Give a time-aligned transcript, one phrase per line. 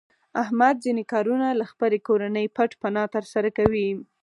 [0.43, 3.89] احمد ځنې کارونه له خپلې کورنۍ پټ پناه تر سره کوي.